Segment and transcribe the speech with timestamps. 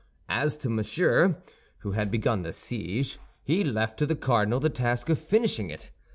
[0.29, 1.43] As to Monsieur,
[1.81, 5.91] who had begun the siege, he left to the cardinal the task of finishing it.